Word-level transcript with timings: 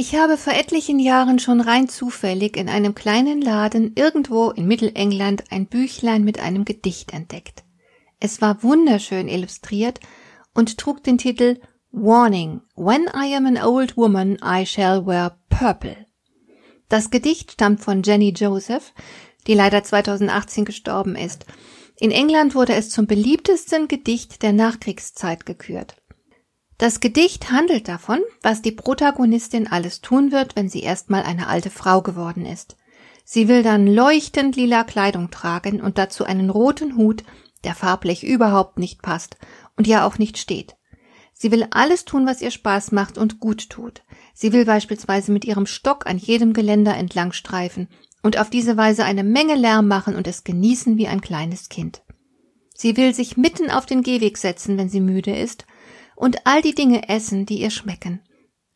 Ich 0.00 0.14
habe 0.14 0.38
vor 0.38 0.54
etlichen 0.54 0.98
Jahren 0.98 1.38
schon 1.38 1.60
rein 1.60 1.86
zufällig 1.86 2.56
in 2.56 2.70
einem 2.70 2.94
kleinen 2.94 3.42
Laden 3.42 3.92
irgendwo 3.96 4.48
in 4.48 4.66
Mittelengland 4.66 5.44
ein 5.50 5.66
Büchlein 5.66 6.24
mit 6.24 6.40
einem 6.40 6.64
Gedicht 6.64 7.12
entdeckt. 7.12 7.64
Es 8.18 8.40
war 8.40 8.62
wunderschön 8.62 9.28
illustriert 9.28 10.00
und 10.54 10.78
trug 10.78 11.04
den 11.04 11.18
Titel 11.18 11.60
Warning, 11.92 12.62
when 12.76 13.10
I 13.14 13.36
am 13.36 13.44
an 13.44 13.58
old 13.58 13.98
woman 13.98 14.38
I 14.42 14.64
shall 14.64 15.04
wear 15.04 15.38
purple. 15.50 16.06
Das 16.88 17.10
Gedicht 17.10 17.52
stammt 17.52 17.82
von 17.82 18.02
Jenny 18.02 18.30
Joseph, 18.30 18.94
die 19.46 19.52
leider 19.52 19.84
2018 19.84 20.64
gestorben 20.64 21.14
ist. 21.14 21.44
In 21.98 22.10
England 22.10 22.54
wurde 22.54 22.72
es 22.72 22.88
zum 22.88 23.06
beliebtesten 23.06 23.86
Gedicht 23.86 24.42
der 24.42 24.54
Nachkriegszeit 24.54 25.44
gekürt. 25.44 25.99
Das 26.80 27.00
Gedicht 27.00 27.50
handelt 27.52 27.88
davon, 27.88 28.20
was 28.40 28.62
die 28.62 28.72
Protagonistin 28.72 29.66
alles 29.66 30.00
tun 30.00 30.32
wird, 30.32 30.56
wenn 30.56 30.70
sie 30.70 30.80
erstmal 30.80 31.24
eine 31.24 31.46
alte 31.46 31.68
Frau 31.68 32.00
geworden 32.00 32.46
ist. 32.46 32.78
Sie 33.22 33.48
will 33.48 33.62
dann 33.62 33.86
leuchtend 33.86 34.56
lila 34.56 34.84
Kleidung 34.84 35.30
tragen 35.30 35.82
und 35.82 35.98
dazu 35.98 36.24
einen 36.24 36.48
roten 36.48 36.96
Hut, 36.96 37.22
der 37.64 37.74
farblich 37.74 38.24
überhaupt 38.24 38.78
nicht 38.78 39.02
passt 39.02 39.36
und 39.76 39.86
ja 39.86 40.06
auch 40.06 40.16
nicht 40.16 40.38
steht. 40.38 40.74
Sie 41.34 41.50
will 41.50 41.66
alles 41.70 42.06
tun, 42.06 42.26
was 42.26 42.40
ihr 42.40 42.50
Spaß 42.50 42.92
macht 42.92 43.18
und 43.18 43.40
gut 43.40 43.68
tut. 43.68 44.02
Sie 44.32 44.54
will 44.54 44.64
beispielsweise 44.64 45.32
mit 45.32 45.44
ihrem 45.44 45.66
Stock 45.66 46.06
an 46.06 46.16
jedem 46.16 46.54
Geländer 46.54 46.96
entlang 46.96 47.32
streifen 47.32 47.88
und 48.22 48.38
auf 48.38 48.48
diese 48.48 48.78
Weise 48.78 49.04
eine 49.04 49.22
Menge 49.22 49.54
Lärm 49.54 49.86
machen 49.86 50.16
und 50.16 50.26
es 50.26 50.44
genießen 50.44 50.96
wie 50.96 51.08
ein 51.08 51.20
kleines 51.20 51.68
Kind. 51.68 52.00
Sie 52.74 52.96
will 52.96 53.14
sich 53.14 53.36
mitten 53.36 53.70
auf 53.70 53.84
den 53.84 54.02
Gehweg 54.02 54.38
setzen, 54.38 54.78
wenn 54.78 54.88
sie 54.88 55.00
müde 55.00 55.36
ist 55.36 55.66
und 56.20 56.46
all 56.46 56.60
die 56.60 56.74
Dinge 56.74 57.08
essen, 57.08 57.46
die 57.46 57.62
ihr 57.62 57.70
schmecken. 57.70 58.20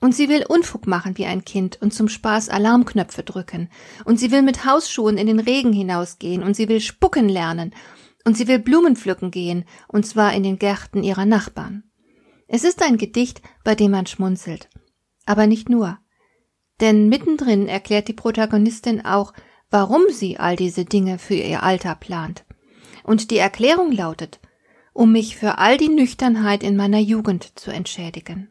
Und 0.00 0.14
sie 0.14 0.28
will 0.28 0.44
Unfug 0.48 0.86
machen 0.86 1.18
wie 1.18 1.26
ein 1.26 1.44
Kind 1.44 1.80
und 1.82 1.92
zum 1.92 2.08
Spaß 2.08 2.48
Alarmknöpfe 2.48 3.24
drücken. 3.24 3.68
Und 4.04 4.18
sie 4.18 4.30
will 4.30 4.42
mit 4.42 4.64
Hausschuhen 4.64 5.18
in 5.18 5.26
den 5.26 5.40
Regen 5.40 5.72
hinausgehen 5.72 6.44
und 6.44 6.54
sie 6.54 6.68
will 6.68 6.80
spucken 6.80 7.28
lernen. 7.28 7.74
Und 8.24 8.36
sie 8.36 8.46
will 8.46 8.60
Blumen 8.60 8.94
pflücken 8.94 9.32
gehen, 9.32 9.64
und 9.88 10.06
zwar 10.06 10.32
in 10.34 10.44
den 10.44 10.58
Gärten 10.58 11.02
ihrer 11.02 11.26
Nachbarn. 11.26 11.82
Es 12.46 12.62
ist 12.62 12.80
ein 12.80 12.96
Gedicht, 12.96 13.42
bei 13.64 13.74
dem 13.74 13.90
man 13.90 14.06
schmunzelt. 14.06 14.68
Aber 15.26 15.48
nicht 15.48 15.68
nur. 15.68 15.98
Denn 16.80 17.08
mittendrin 17.08 17.66
erklärt 17.66 18.06
die 18.06 18.12
Protagonistin 18.12 19.04
auch, 19.04 19.32
warum 19.70 20.02
sie 20.10 20.38
all 20.38 20.54
diese 20.54 20.84
Dinge 20.84 21.18
für 21.18 21.34
ihr 21.34 21.64
Alter 21.64 21.96
plant. 21.96 22.44
Und 23.02 23.32
die 23.32 23.38
Erklärung 23.38 23.90
lautet, 23.90 24.38
um 24.92 25.12
mich 25.12 25.36
für 25.36 25.58
all 25.58 25.76
die 25.76 25.88
Nüchternheit 25.88 26.62
in 26.62 26.76
meiner 26.76 26.98
Jugend 26.98 27.58
zu 27.58 27.70
entschädigen. 27.70 28.50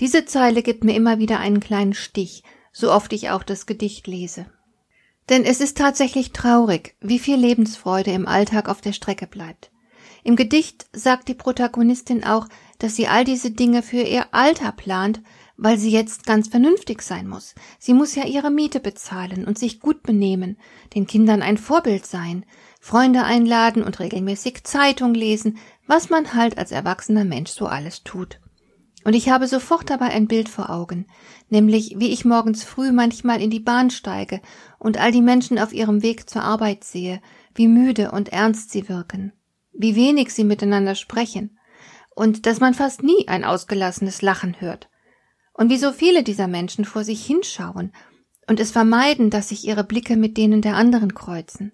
Diese 0.00 0.26
Zeile 0.26 0.62
gibt 0.62 0.84
mir 0.84 0.94
immer 0.94 1.18
wieder 1.18 1.38
einen 1.38 1.60
kleinen 1.60 1.94
Stich, 1.94 2.42
so 2.72 2.92
oft 2.92 3.12
ich 3.12 3.30
auch 3.30 3.42
das 3.42 3.66
Gedicht 3.66 4.06
lese. 4.06 4.46
Denn 5.28 5.44
es 5.44 5.60
ist 5.60 5.78
tatsächlich 5.78 6.32
traurig, 6.32 6.94
wie 7.00 7.18
viel 7.18 7.36
Lebensfreude 7.36 8.12
im 8.12 8.28
Alltag 8.28 8.68
auf 8.68 8.80
der 8.80 8.92
Strecke 8.92 9.26
bleibt. 9.26 9.70
Im 10.22 10.36
Gedicht 10.36 10.86
sagt 10.92 11.28
die 11.28 11.34
Protagonistin 11.34 12.24
auch, 12.24 12.48
dass 12.78 12.96
sie 12.96 13.08
all 13.08 13.24
diese 13.24 13.50
Dinge 13.50 13.82
für 13.82 14.02
ihr 14.02 14.26
Alter 14.32 14.72
plant, 14.72 15.20
weil 15.56 15.78
sie 15.78 15.90
jetzt 15.90 16.26
ganz 16.26 16.48
vernünftig 16.48 17.02
sein 17.02 17.28
muss. 17.28 17.54
Sie 17.78 17.94
muss 17.94 18.14
ja 18.14 18.24
ihre 18.24 18.50
Miete 18.50 18.80
bezahlen 18.80 19.46
und 19.46 19.58
sich 19.58 19.80
gut 19.80 20.02
benehmen, 20.02 20.58
den 20.94 21.06
Kindern 21.06 21.42
ein 21.42 21.56
Vorbild 21.58 22.06
sein, 22.06 22.44
Freunde 22.80 23.24
einladen 23.24 23.82
und 23.82 23.98
regelmäßig 23.98 24.64
Zeitung 24.64 25.14
lesen, 25.14 25.58
was 25.86 26.10
man 26.10 26.34
halt 26.34 26.58
als 26.58 26.72
erwachsener 26.72 27.24
Mensch 27.24 27.50
so 27.50 27.66
alles 27.66 28.02
tut. 28.02 28.40
Und 29.04 29.14
ich 29.14 29.28
habe 29.28 29.46
sofort 29.46 29.88
dabei 29.88 30.06
ein 30.06 30.26
Bild 30.26 30.48
vor 30.48 30.68
Augen, 30.68 31.06
nämlich 31.48 31.94
wie 31.98 32.08
ich 32.08 32.24
morgens 32.24 32.64
früh 32.64 32.90
manchmal 32.90 33.40
in 33.40 33.50
die 33.50 33.60
Bahn 33.60 33.90
steige 33.90 34.40
und 34.80 34.98
all 34.98 35.12
die 35.12 35.22
Menschen 35.22 35.60
auf 35.60 35.72
ihrem 35.72 36.02
Weg 36.02 36.28
zur 36.28 36.42
Arbeit 36.42 36.82
sehe, 36.82 37.22
wie 37.54 37.68
müde 37.68 38.10
und 38.10 38.30
ernst 38.30 38.72
sie 38.72 38.88
wirken, 38.88 39.32
wie 39.72 39.94
wenig 39.94 40.34
sie 40.34 40.42
miteinander 40.42 40.96
sprechen, 40.96 41.56
und 42.16 42.46
dass 42.46 42.58
man 42.58 42.74
fast 42.74 43.04
nie 43.04 43.28
ein 43.28 43.44
ausgelassenes 43.44 44.22
Lachen 44.22 44.60
hört, 44.60 44.88
und 45.56 45.70
wie 45.70 45.78
so 45.78 45.92
viele 45.92 46.22
dieser 46.22 46.48
Menschen 46.48 46.84
vor 46.84 47.04
sich 47.04 47.24
hinschauen 47.24 47.92
und 48.46 48.60
es 48.60 48.70
vermeiden, 48.70 49.30
dass 49.30 49.48
sich 49.48 49.66
ihre 49.66 49.84
Blicke 49.84 50.16
mit 50.16 50.36
denen 50.36 50.62
der 50.62 50.76
anderen 50.76 51.14
kreuzen. 51.14 51.72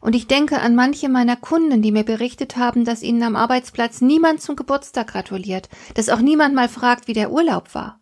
Und 0.00 0.14
ich 0.14 0.26
denke 0.26 0.60
an 0.60 0.74
manche 0.74 1.08
meiner 1.08 1.36
Kunden, 1.36 1.82
die 1.82 1.92
mir 1.92 2.04
berichtet 2.04 2.56
haben, 2.56 2.84
dass 2.84 3.02
ihnen 3.02 3.22
am 3.22 3.36
Arbeitsplatz 3.36 4.00
niemand 4.00 4.40
zum 4.40 4.54
Geburtstag 4.54 5.08
gratuliert, 5.08 5.68
dass 5.94 6.08
auch 6.08 6.20
niemand 6.20 6.54
mal 6.54 6.68
fragt, 6.68 7.08
wie 7.08 7.14
der 7.14 7.32
Urlaub 7.32 7.74
war. 7.74 8.00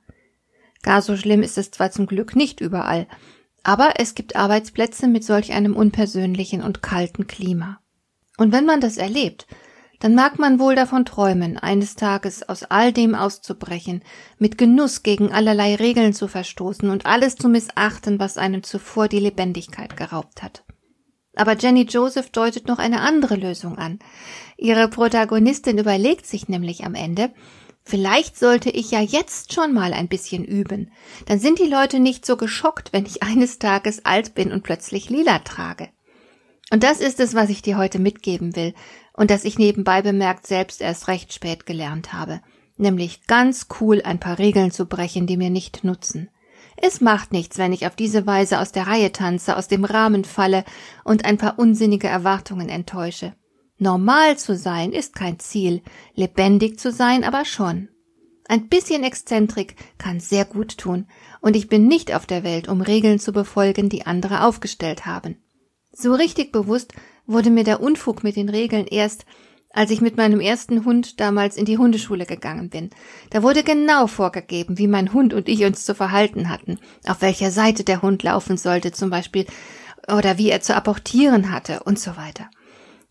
Gar 0.83 1.03
so 1.03 1.17
schlimm 1.17 1.43
ist 1.43 1.59
es 1.59 1.71
zwar 1.71 1.91
zum 1.91 2.07
Glück 2.07 2.37
nicht 2.37 2.61
überall, 2.61 3.07
aber 3.63 3.95
es 3.97 4.15
gibt 4.15 4.37
Arbeitsplätze 4.37 5.09
mit 5.09 5.25
solch 5.25 5.53
einem 5.53 5.77
unpersönlichen 5.77 6.63
und 6.63 6.83
kalten 6.83 7.27
Klima. 7.27 7.81
Und 8.39 8.53
wenn 8.53 8.65
man 8.65 8.81
das 8.81 8.97
erlebt, 8.97 9.47
dann 10.01 10.15
mag 10.15 10.39
man 10.39 10.59
wohl 10.59 10.75
davon 10.75 11.05
träumen, 11.05 11.59
eines 11.59 11.95
Tages 11.95 12.49
aus 12.49 12.65
all 12.65 12.93
dem 12.93 13.15
auszubrechen, 13.15 14.03
mit 14.39 14.59
Genuss 14.59 15.03
gegen 15.03 15.31
allerlei 15.31 15.77
Regeln 15.77 16.15
zu 16.15 16.27
verstoßen 16.27 16.89
und 16.89 17.07
alles 17.07 17.37
zu 17.37 17.49
missachten, 17.49 18.19
was 18.19 18.39
einem 18.39 18.63
zuvor 18.63 19.09
die 19.09 19.21
Lebendigkeit 19.21 19.97
geraubt 19.97 20.43
hat. 20.43 20.65
Aber 21.37 21.57
Jenny 21.57 21.83
Joseph 21.83 22.31
deutet 22.31 22.67
noch 22.67 22.79
eine 22.79 23.03
andere 23.03 23.37
Lösung 23.37 23.79
an. 23.79 23.99
Ihre 24.57 24.89
Protagonistin 24.89 25.79
überlegt 25.79 26.27
sich 26.27 26.49
nämlich 26.49 26.85
am 26.85 26.95
Ende, 26.95 27.31
Vielleicht 27.83 28.39
sollte 28.39 28.71
ich 28.71 28.91
ja 28.91 29.01
jetzt 29.01 29.53
schon 29.53 29.73
mal 29.73 29.95
ein 29.95 30.07
bisschen 30.07 30.45
üben. 30.45 30.93
Dann 31.27 31.41
sind 31.41 31.59
die 31.59 31.67
Leute 31.67 31.99
nicht 31.99 32.25
so 32.27 32.37
geschockt, 32.37 32.93
wenn 32.93 33.07
ich 33.07 33.23
eines 33.23 33.59
Tages 33.59 34.05
alt 34.05 34.35
bin 34.35 34.53
und 34.53 34.63
plötzlich 34.63 35.09
lila 35.09 35.41
trage. 35.41 35.89
Und 36.71 36.85
das 36.85 37.01
ist 37.01 37.19
es, 37.19 37.35
was 37.35 37.51
ich 37.51 37.63
dir 37.63 37.79
heute 37.79 37.99
mitgeben 37.99 38.55
will 38.55 38.75
und 39.21 39.31
das 39.31 39.45
ich 39.45 39.59
nebenbei 39.59 40.01
bemerkt 40.01 40.47
selbst 40.47 40.81
erst 40.81 41.07
recht 41.07 41.35
spät 41.35 41.67
gelernt 41.67 42.15
habe, 42.15 42.41
nämlich 42.79 43.27
ganz 43.27 43.67
cool 43.79 44.01
ein 44.03 44.19
paar 44.19 44.39
Regeln 44.39 44.71
zu 44.71 44.87
brechen, 44.87 45.27
die 45.27 45.37
mir 45.37 45.51
nicht 45.51 45.85
nutzen. 45.85 46.31
Es 46.79 47.03
macht 47.03 47.31
nichts, 47.31 47.59
wenn 47.59 47.75
ich 47.75 47.87
auf 47.87 47.95
diese 47.95 48.27
Weise 48.27 48.61
aus 48.61 48.73
der 48.73 48.87
Reihe 48.87 49.13
tanze, 49.13 49.59
aus 49.59 49.69
dem 49.69 49.85
Rahmen 49.85 50.25
falle 50.25 50.65
und 51.05 51.27
ein 51.27 51.37
paar 51.37 51.59
unsinnige 51.59 52.09
Erwartungen 52.09 52.71
enttäusche. 52.71 53.35
Normal 53.77 54.39
zu 54.39 54.57
sein 54.57 54.91
ist 54.91 55.15
kein 55.15 55.39
Ziel, 55.39 55.83
lebendig 56.15 56.81
zu 56.81 56.91
sein 56.91 57.23
aber 57.23 57.45
schon. 57.45 57.91
Ein 58.49 58.69
bisschen 58.69 59.05
Exzentrik 59.05 59.77
kann 59.99 60.19
sehr 60.19 60.47
gut 60.47 60.79
tun, 60.79 61.09
und 61.43 61.57
ich 61.57 61.69
bin 61.69 61.89
nicht 61.89 62.15
auf 62.15 62.25
der 62.25 62.43
Welt, 62.43 62.69
um 62.69 62.81
Regeln 62.81 63.19
zu 63.19 63.33
befolgen, 63.33 63.91
die 63.91 64.07
andere 64.07 64.45
aufgestellt 64.45 65.05
haben. 65.05 65.37
So 65.93 66.15
richtig 66.15 66.53
bewusst 66.53 66.95
wurde 67.27 67.51
mir 67.51 67.65
der 67.65 67.81
Unfug 67.81 68.23
mit 68.23 68.37
den 68.37 68.49
Regeln 68.49 68.87
erst, 68.87 69.25
als 69.73 69.91
ich 69.91 70.01
mit 70.01 70.17
meinem 70.17 70.41
ersten 70.41 70.85
Hund 70.85 71.21
damals 71.21 71.57
in 71.57 71.65
die 71.65 71.79
Hundeschule 71.79 72.27
gegangen 72.27 72.71
bin. 72.71 72.91
Da 73.31 73.43
wurde 73.43 73.63
genau 73.63 74.07
vorgegeben, 74.07 74.79
wie 74.79 74.89
mein 74.89 75.13
Hund 75.13 75.33
und 75.33 75.49
ich 75.49 75.65
uns 75.65 75.85
zu 75.85 75.95
verhalten 75.95 76.49
hatten, 76.49 76.79
auf 77.07 77.23
welcher 77.23 77.51
Seite 77.51 77.85
der 77.85 78.03
Hund 78.03 78.23
laufen 78.23 78.57
sollte 78.57 78.91
zum 78.93 79.11
Beispiel, 79.11 79.47
oder 80.09 80.39
wie 80.39 80.51
er 80.51 80.61
zu 80.61 80.75
apportieren 80.75 81.53
hatte 81.53 81.83
und 81.85 81.99
so 81.99 82.17
weiter. 82.17 82.51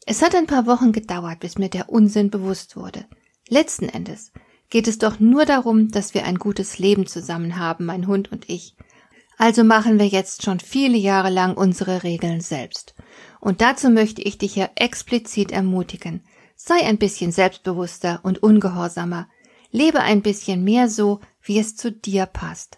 Es 0.05 0.21
hat 0.21 0.35
ein 0.35 0.47
paar 0.47 0.65
Wochen 0.65 0.91
gedauert, 0.91 1.39
bis 1.39 1.57
mir 1.57 1.69
der 1.69 1.89
Unsinn 1.89 2.29
bewusst 2.29 2.75
wurde. 2.75 3.05
Letzten 3.47 3.87
Endes 3.87 4.31
geht 4.69 4.87
es 4.87 4.97
doch 4.97 5.19
nur 5.19 5.45
darum, 5.45 5.89
dass 5.89 6.13
wir 6.13 6.25
ein 6.25 6.37
gutes 6.37 6.77
Leben 6.77 7.07
zusammen 7.07 7.57
haben, 7.57 7.85
mein 7.85 8.07
Hund 8.07 8.31
und 8.31 8.49
ich. 8.49 8.75
Also 9.37 9.63
machen 9.63 9.99
wir 9.99 10.07
jetzt 10.07 10.43
schon 10.43 10.59
viele 10.59 10.97
Jahre 10.97 11.29
lang 11.29 11.55
unsere 11.55 12.03
Regeln 12.03 12.41
selbst. 12.41 12.93
Und 13.39 13.61
dazu 13.61 13.89
möchte 13.89 14.21
ich 14.21 14.37
dich 14.37 14.53
hier 14.53 14.69
explizit 14.75 15.51
ermutigen. 15.51 16.23
Sei 16.55 16.85
ein 16.85 16.97
bisschen 16.97 17.31
selbstbewusster 17.31 18.19
und 18.23 18.43
ungehorsamer. 18.43 19.29
Lebe 19.71 20.01
ein 20.01 20.21
bisschen 20.21 20.63
mehr 20.63 20.89
so, 20.89 21.19
wie 21.41 21.59
es 21.59 21.75
zu 21.75 21.91
dir 21.91 22.25
passt. 22.25 22.77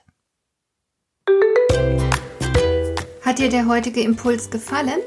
Hat 3.22 3.40
dir 3.40 3.50
der 3.50 3.68
heutige 3.68 4.02
Impuls 4.02 4.50
gefallen? 4.50 5.00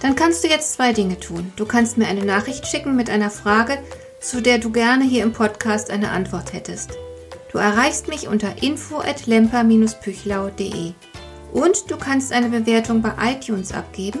Dann 0.00 0.16
kannst 0.16 0.44
du 0.44 0.48
jetzt 0.48 0.72
zwei 0.72 0.92
Dinge 0.92 1.18
tun. 1.20 1.52
Du 1.56 1.66
kannst 1.66 1.98
mir 1.98 2.06
eine 2.06 2.24
Nachricht 2.24 2.66
schicken 2.66 2.96
mit 2.96 3.10
einer 3.10 3.30
Frage, 3.30 3.78
zu 4.20 4.40
der 4.40 4.58
du 4.58 4.70
gerne 4.70 5.04
hier 5.04 5.22
im 5.22 5.32
Podcast 5.32 5.90
eine 5.90 6.10
Antwort 6.10 6.52
hättest. 6.52 6.92
Du 7.52 7.58
erreichst 7.58 8.08
mich 8.08 8.26
unter 8.26 8.62
info 8.62 8.98
at 8.98 9.26
lemper-püchlau.de. 9.26 10.92
Und 11.52 11.90
du 11.90 11.96
kannst 11.96 12.32
eine 12.32 12.48
Bewertung 12.48 13.00
bei 13.00 13.12
iTunes 13.32 13.72
abgeben, 13.72 14.20